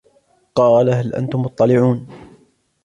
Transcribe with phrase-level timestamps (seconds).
[0.55, 2.07] قَالَ هَلْ أَنْتُمْ مُطَّلِعُونَ